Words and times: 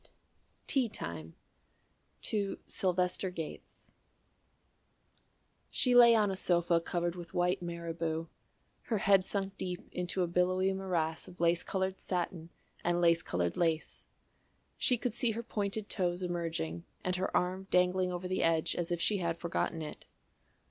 VIII 0.03 0.09
TEA 0.65 0.89
TIME 0.89 1.35
[To 2.23 2.57
SYLVESTER 2.65 3.29
GATES] 3.29 3.91
She 5.69 5.93
lay 5.93 6.15
on 6.15 6.31
a 6.31 6.35
sofa 6.35 6.79
covered 6.81 7.15
with 7.15 7.35
white 7.35 7.61
marabou, 7.61 8.25
her 8.85 8.97
head 8.97 9.23
sunk 9.23 9.55
deep 9.59 9.87
into 9.91 10.23
a 10.23 10.27
billowy 10.27 10.73
morass 10.73 11.27
of 11.27 11.39
lace 11.39 11.61
coloured 11.63 11.99
satin 11.99 12.49
and 12.83 12.99
lace 12.99 13.21
coloured 13.21 13.55
lace. 13.55 14.07
She 14.75 14.97
could 14.97 15.13
see 15.13 15.33
her 15.33 15.43
pointed 15.43 15.87
toes 15.87 16.23
emerging 16.23 16.83
and 17.03 17.17
her 17.17 17.37
arm 17.37 17.67
dangling 17.69 18.11
over 18.11 18.27
the 18.27 18.41
edge 18.41 18.73
as 18.75 18.91
if 18.91 18.99
she 18.99 19.17
had 19.19 19.37
forgotten 19.37 19.83
it. 19.83 20.07